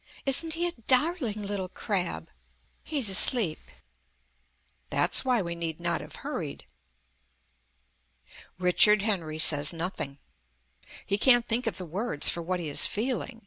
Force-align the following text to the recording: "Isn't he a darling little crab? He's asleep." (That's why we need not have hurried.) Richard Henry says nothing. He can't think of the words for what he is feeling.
"Isn't 0.25 0.55
he 0.55 0.67
a 0.67 0.71
darling 0.87 1.43
little 1.43 1.69
crab? 1.69 2.31
He's 2.83 3.07
asleep." 3.07 3.59
(That's 4.89 5.23
why 5.23 5.43
we 5.43 5.53
need 5.53 5.79
not 5.79 6.01
have 6.01 6.15
hurried.) 6.25 6.65
Richard 8.57 9.03
Henry 9.03 9.37
says 9.37 9.71
nothing. 9.71 10.17
He 11.05 11.19
can't 11.19 11.47
think 11.47 11.67
of 11.67 11.77
the 11.77 11.85
words 11.85 12.29
for 12.29 12.41
what 12.41 12.59
he 12.59 12.67
is 12.67 12.87
feeling. 12.87 13.39